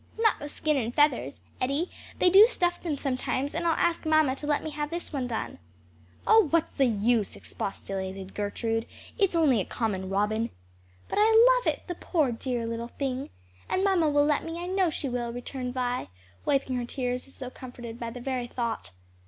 [0.17, 4.35] "Not the skin and feathers, Eddie; they do stuff them sometimes and I'll ask mamma
[4.37, 5.59] to let me have this one done."
[6.25, 8.87] "Oh what's the use?" expostulated Gertrude;
[9.19, 10.49] "it's only a common robin."
[11.07, 13.29] "But I love it; the poor dear little thing!
[13.69, 16.07] and mamma will let me, I know she will," returned Vi,
[16.45, 18.89] wiping away her tears as though comforted by the very thought.